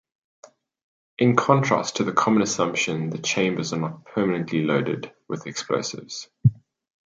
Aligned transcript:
In 1.19 1.35
contrast 1.35 1.97
to 1.97 2.03
the 2.03 2.11
common 2.11 2.41
assumption 2.41 3.11
the 3.11 3.19
chambers 3.19 3.71
are 3.71 3.77
not 3.79 4.03
permanently 4.03 4.63
loaded 4.63 5.13
with 5.27 5.45
explosives. 5.45 6.27